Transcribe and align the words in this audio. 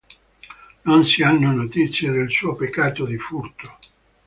Non 0.85 1.05
si 1.05 1.21
hanno 1.21 1.51
notizie 1.51 2.09
del 2.09 2.31
suo 2.31 2.55
peccato 2.55 3.05
di 3.05 3.19
furto. 3.19 3.77